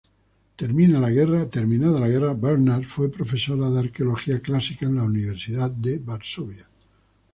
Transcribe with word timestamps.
Terminada 0.61 0.99
la 1.09 2.05
guerra, 2.07 2.33
Bernhard 2.33 2.85
fue 2.85 3.11
profesora 3.11 3.69
de 3.69 3.81
arqueología 3.81 4.39
clásica 4.41 4.87
en 4.87 4.95
la 4.95 5.03
Universidad 5.03 5.69
de 5.69 5.99
Varsovia. 5.99 6.67